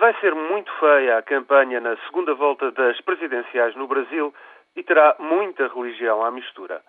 Vai 0.00 0.18
ser 0.18 0.34
muito 0.34 0.72
feia 0.78 1.18
a 1.18 1.22
campanha 1.22 1.78
na 1.78 1.94
segunda 2.06 2.32
volta 2.32 2.70
das 2.70 2.98
presidenciais 3.02 3.76
no 3.76 3.86
Brasil 3.86 4.32
e 4.74 4.82
terá 4.82 5.14
muita 5.18 5.68
religião 5.68 6.24
à 6.24 6.30
mistura. 6.30 6.80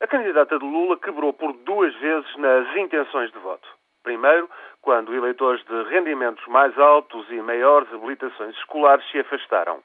A 0.00 0.06
candidata 0.06 0.60
de 0.60 0.64
Lula 0.64 0.96
quebrou 0.96 1.32
por 1.32 1.52
duas 1.54 1.92
vezes 1.96 2.36
nas 2.36 2.76
intenções 2.76 3.32
de 3.32 3.38
voto. 3.40 3.68
Primeiro, 4.04 4.48
quando 4.80 5.12
eleitores 5.12 5.60
de 5.64 5.82
rendimentos 5.90 6.46
mais 6.46 6.78
altos 6.78 7.28
e 7.32 7.42
maiores 7.42 7.92
habilitações 7.92 8.56
escolares 8.58 9.04
se 9.10 9.18
afastaram. 9.18 9.82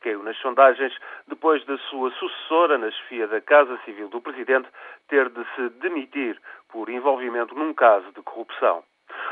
Caiu 0.00 0.22
nas 0.22 0.36
sondagens 0.36 0.96
depois 1.26 1.64
da 1.64 1.76
sua 1.78 2.12
sucessora 2.12 2.78
na 2.78 2.92
chefia 2.92 3.26
da 3.26 3.40
Casa 3.40 3.76
Civil 3.84 4.08
do 4.08 4.20
Presidente 4.20 4.68
ter 5.08 5.28
de 5.30 5.44
se 5.56 5.68
demitir 5.80 6.40
por 6.68 6.88
envolvimento 6.88 7.56
num 7.56 7.74
caso 7.74 8.06
de 8.12 8.22
corrupção. 8.22 8.84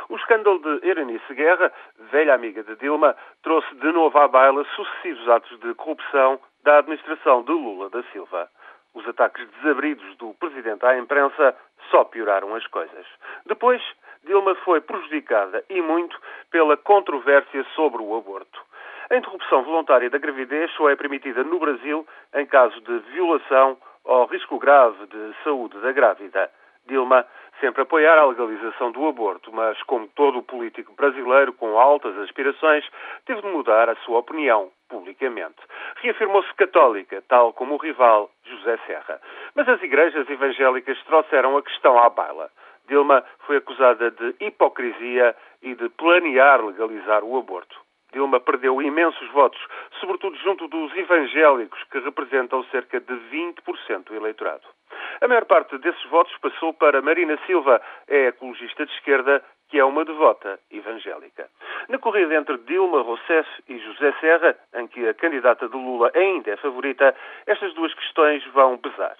O 0.09 0.16
escândalo 0.16 0.59
de 0.59 0.88
Erenice 0.88 1.34
Guerra, 1.34 1.70
velha 2.11 2.34
amiga 2.34 2.62
de 2.62 2.74
Dilma, 2.77 3.14
trouxe 3.43 3.74
de 3.74 3.93
novo 3.93 4.18
à 4.18 4.27
baila 4.27 4.64
sucessivos 4.74 5.28
atos 5.28 5.60
de 5.60 5.74
corrupção 5.74 6.41
da 6.64 6.78
administração 6.78 7.42
de 7.42 7.52
Lula 7.52 7.91
da 7.91 8.02
Silva. 8.05 8.48
Os 8.95 9.06
ataques 9.06 9.47
desabridos 9.60 10.16
do 10.16 10.33
presidente 10.34 10.84
à 10.86 10.98
imprensa 10.98 11.55
só 11.91 12.05
pioraram 12.05 12.55
as 12.55 12.66
coisas. 12.69 13.06
Depois, 13.45 13.83
Dilma 14.24 14.55
foi 14.56 14.80
prejudicada 14.80 15.62
e 15.69 15.83
muito 15.83 16.19
pela 16.50 16.77
controvérsia 16.78 17.64
sobre 17.75 18.02
o 18.02 18.16
aborto. 18.16 18.61
A 19.11 19.16
interrupção 19.16 19.62
voluntária 19.62 20.09
da 20.09 20.19
gravidez 20.19 20.70
só 20.72 20.88
é 20.88 20.97
permitida 20.97 21.45
no 21.45 21.59
Brasil 21.59 22.06
em 22.34 22.47
caso 22.47 22.80
de 22.80 22.98
violação 23.11 23.77
ou 24.05 24.25
risco 24.25 24.59
grave 24.59 25.06
de 25.06 25.34
saúde 25.45 25.78
da 25.80 25.92
grávida. 25.92 26.50
Dilma 26.88 27.27
sempre 27.60 27.83
apoiar 27.83 28.19
a 28.19 28.24
legalização 28.24 28.91
do 28.91 29.06
aborto, 29.06 29.52
mas, 29.52 29.80
como 29.83 30.09
todo 30.09 30.42
político 30.42 30.95
brasileiro 30.95 31.52
com 31.52 31.78
altas 31.78 32.16
aspirações, 32.19 32.84
teve 33.27 33.42
de 33.42 33.48
mudar 33.48 33.91
a 33.91 33.97
sua 33.97 34.19
opinião 34.19 34.70
publicamente. 34.88 35.59
Reafirmou-se 35.97 36.52
católica, 36.55 37.22
tal 37.28 37.53
como 37.53 37.75
o 37.75 37.77
rival 37.77 38.31
José 38.44 38.78
Serra. 38.86 39.20
Mas 39.55 39.69
as 39.69 39.83
igrejas 39.83 40.28
evangélicas 40.31 40.98
trouxeram 41.05 41.59
a 41.59 41.62
questão 41.62 41.98
à 41.98 42.09
baila. 42.09 42.50
Dilma 42.89 43.22
foi 43.41 43.59
acusada 43.59 44.11
de 44.11 44.34
hipocrisia 44.41 45.36
e 45.61 45.75
de 45.75 45.91
planear 45.91 46.64
legalizar 46.64 47.22
o 47.22 47.39
aborto. 47.39 47.77
Dilma 48.12 48.41
perdeu 48.41 48.81
imensos 48.81 49.28
votos, 49.33 49.61
sobretudo 50.00 50.34
junto 50.39 50.66
dos 50.69 50.97
evangélicos, 50.97 51.83
que 51.91 51.98
representam 51.98 52.64
cerca 52.64 52.98
de 52.98 53.12
20% 53.12 54.05
do 54.05 54.16
eleitorado. 54.16 54.66
A 55.20 55.27
maior 55.27 55.44
parte 55.47 55.77
desses 55.78 56.05
votos 56.05 56.36
passou 56.38 56.72
para 56.72 57.02
Marina 57.02 57.38
Silva, 57.47 57.80
é 58.06 58.28
ecologista 58.28 58.86
de 58.86 58.92
esquerda, 58.92 59.42
que 59.69 59.78
é 59.78 59.84
uma 59.84 60.05
devota 60.05 60.58
evangélica. 60.70 61.48
Na 61.88 61.98
corrida 61.98 62.34
entre 62.34 62.56
Dilma 62.58 63.02
Rousseff 63.02 63.48
e 63.69 63.78
José 63.78 64.14
Serra, 64.20 64.56
em 64.75 64.86
que 64.86 65.06
a 65.08 65.14
candidata 65.14 65.69
de 65.69 65.77
Lula 65.77 66.10
ainda 66.14 66.52
é 66.52 66.56
favorita, 66.56 67.14
estas 67.47 67.75
duas 67.75 67.92
questões 67.94 68.44
vão 68.52 68.78
pesar. 68.78 69.16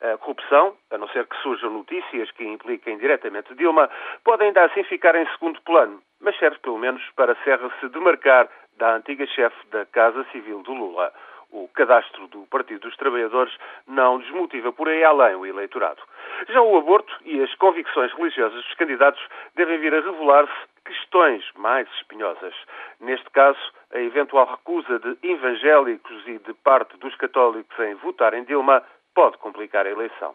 A 0.00 0.16
corrupção, 0.18 0.76
a 0.90 0.98
não 0.98 1.08
ser 1.08 1.26
que 1.26 1.36
surjam 1.36 1.70
notícias 1.70 2.30
que 2.32 2.44
impliquem 2.44 2.98
diretamente 2.98 3.54
Dilma, 3.54 3.88
pode 4.24 4.44
ainda 4.44 4.64
assim 4.64 4.82
ficar 4.84 5.14
em 5.14 5.26
segundo 5.32 5.60
plano, 5.62 6.02
mas 6.20 6.36
serve 6.38 6.58
pelo 6.58 6.78
menos 6.78 7.02
para 7.16 7.36
Serra 7.44 7.70
se 7.80 7.88
demarcar 7.88 8.48
da 8.76 8.96
antiga 8.96 9.26
chefe 9.26 9.56
da 9.68 9.86
Casa 9.86 10.24
Civil 10.32 10.62
do 10.62 10.72
Lula. 10.72 11.12
O 11.54 11.68
cadastro 11.68 12.26
do 12.26 12.44
Partido 12.46 12.80
dos 12.80 12.96
Trabalhadores 12.96 13.56
não 13.86 14.18
desmotiva 14.18 14.72
por 14.72 14.88
aí 14.88 15.04
além 15.04 15.36
o 15.36 15.46
eleitorado. 15.46 16.02
Já 16.48 16.60
o 16.60 16.76
aborto 16.76 17.16
e 17.24 17.40
as 17.40 17.54
convicções 17.54 18.12
religiosas 18.12 18.64
dos 18.64 18.74
candidatos 18.74 19.24
devem 19.54 19.78
vir 19.78 19.94
a 19.94 20.00
revelar-se 20.00 20.52
questões 20.84 21.44
mais 21.54 21.88
espinhosas. 21.92 22.52
Neste 23.00 23.30
caso, 23.30 23.60
a 23.92 24.00
eventual 24.00 24.46
recusa 24.46 24.98
de 24.98 25.16
evangélicos 25.22 26.26
e 26.26 26.38
de 26.40 26.52
parte 26.54 26.96
dos 26.96 27.14
católicos 27.14 27.78
em 27.78 27.94
votar 27.94 28.34
em 28.34 28.42
Dilma 28.42 28.82
pode 29.14 29.38
complicar 29.38 29.86
a 29.86 29.90
eleição. 29.90 30.34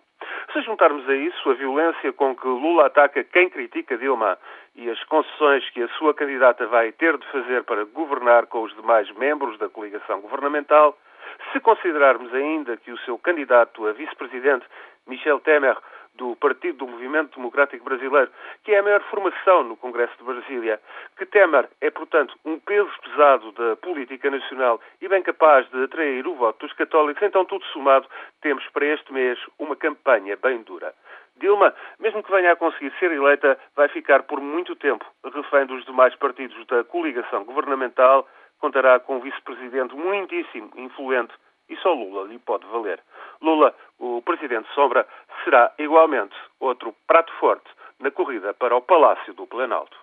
Se 0.53 0.61
juntarmos 0.61 1.07
a 1.09 1.15
isso 1.15 1.49
a 1.49 1.53
violência 1.53 2.13
com 2.13 2.33
que 2.33 2.47
Lula 2.47 2.85
ataca 2.85 3.25
quem 3.25 3.49
critica 3.49 3.97
Dilma 3.97 4.37
e 4.73 4.89
as 4.89 5.03
concessões 5.03 5.69
que 5.71 5.83
a 5.83 5.89
sua 5.89 6.13
candidata 6.13 6.65
vai 6.67 6.93
ter 6.93 7.17
de 7.17 7.27
fazer 7.27 7.65
para 7.65 7.83
governar 7.83 8.47
com 8.47 8.63
os 8.63 8.73
demais 8.73 9.11
membros 9.17 9.57
da 9.59 9.67
coligação 9.67 10.21
governamental, 10.21 10.97
se 11.51 11.59
considerarmos 11.59 12.33
ainda 12.33 12.77
que 12.77 12.91
o 12.91 12.97
seu 12.99 13.17
candidato 13.17 13.87
a 13.87 13.91
vice-presidente, 13.91 14.65
Michel 15.07 15.39
Temer, 15.39 15.77
do 16.15 16.35
Partido 16.35 16.79
do 16.79 16.87
Movimento 16.87 17.35
Democrático 17.37 17.85
Brasileiro, 17.85 18.29
que 18.63 18.73
é 18.73 18.79
a 18.79 18.83
maior 18.83 19.01
formação 19.03 19.63
no 19.63 19.77
Congresso 19.77 20.13
de 20.17 20.23
Brasília, 20.23 20.79
que 21.17 21.25
Temer 21.25 21.69
é, 21.79 21.89
portanto, 21.89 22.37
um 22.43 22.59
peso 22.59 22.91
pesado 23.01 23.51
da 23.53 23.75
política 23.77 24.29
nacional 24.29 24.81
e 25.01 25.07
bem 25.07 25.23
capaz 25.23 25.67
de 25.69 25.83
atrair 25.83 26.27
o 26.27 26.35
voto 26.35 26.67
dos 26.67 26.75
católicos, 26.75 27.23
então, 27.23 27.45
tudo 27.45 27.63
somado, 27.67 28.07
temos 28.41 28.67
para 28.69 28.85
este 28.85 29.13
mês 29.13 29.39
uma 29.57 29.75
campanha 29.75 30.37
bem 30.41 30.61
dura. 30.61 30.93
Dilma, 31.37 31.73
mesmo 31.99 32.21
que 32.21 32.31
venha 32.31 32.51
a 32.51 32.55
conseguir 32.57 32.91
ser 32.99 33.11
eleita, 33.11 33.57
vai 33.73 33.87
ficar 33.87 34.23
por 34.23 34.41
muito 34.41 34.75
tempo 34.75 35.05
refém 35.23 35.65
dos 35.65 35.85
demais 35.85 36.13
partidos 36.15 36.65
da 36.67 36.83
coligação 36.83 37.45
governamental, 37.45 38.27
contará 38.59 38.99
com 38.99 39.17
um 39.17 39.19
vice-presidente 39.19 39.95
muitíssimo 39.95 40.71
influente 40.75 41.33
e 41.69 41.75
só 41.77 41.93
Lula 41.93 42.27
lhe 42.27 42.39
pode 42.39 42.65
valer. 42.67 42.99
Lula, 43.41 43.73
o 43.99 44.21
presidente 44.21 44.67
Sombra, 44.73 45.07
será 45.43 45.71
igualmente 45.77 46.35
outro 46.59 46.93
prato 47.07 47.31
forte 47.33 47.69
na 47.99 48.11
corrida 48.11 48.53
para 48.53 48.75
o 48.75 48.81
Palácio 48.81 49.33
do 49.33 49.45
Planalto. 49.45 49.97